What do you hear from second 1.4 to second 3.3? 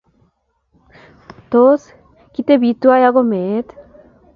Tos kitebii tuwai agoi